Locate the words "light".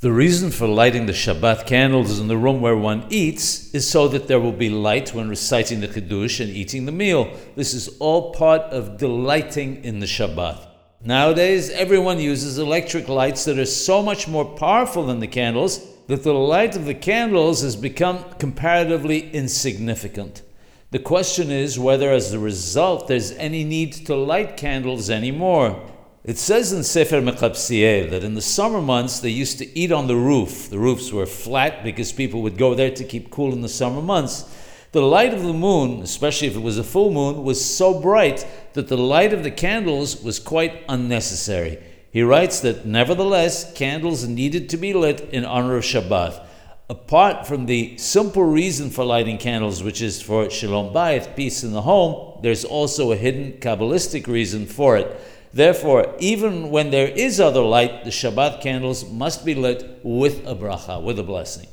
4.70-5.12, 16.32-16.76, 24.14-24.56, 35.00-35.32, 38.98-39.32, 57.62-58.04